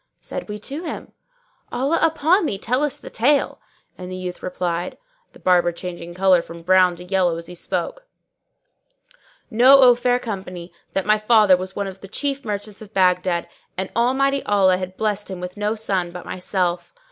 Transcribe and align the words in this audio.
Said 0.19 0.49
we 0.49 0.57
to 0.57 0.81
him, 0.81 1.11
"Allah 1.71 1.99
upon 2.01 2.47
thee, 2.47 2.57
tell 2.57 2.81
us 2.83 2.97
the 2.97 3.11
tale;" 3.11 3.61
and 3.99 4.11
the 4.11 4.15
youth 4.15 4.41
replied 4.41 4.97
(the 5.33 5.37
Barber 5.39 5.71
changing 5.71 6.15
colour 6.15 6.41
from 6.41 6.63
brown 6.63 6.95
to 6.95 7.03
yellow 7.03 7.37
as 7.37 7.45
he 7.45 7.53
spoke): 7.53 8.07
Know, 9.51 9.79
O 9.79 9.93
fair 9.93 10.17
company, 10.17 10.73
that 10.93 11.05
my 11.05 11.19
father 11.19 11.55
was 11.55 11.75
one 11.75 11.85
of 11.85 11.99
the 12.01 12.07
chief 12.07 12.43
merchants 12.43 12.81
of 12.81 12.95
Baghdad, 12.95 13.47
and 13.77 13.91
Almighty 13.95 14.41
Allah 14.45 14.77
had 14.77 14.97
blessed 14.97 15.29
him 15.29 15.39
with 15.39 15.55
no 15.55 15.75
son 15.75 16.09
but 16.09 16.25
myself. 16.25 16.95